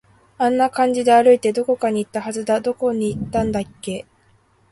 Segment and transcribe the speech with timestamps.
[0.39, 2.59] あんな感じで歩いて、どこかに行ったはずだ。
[2.59, 4.07] どこに行ったんだっけ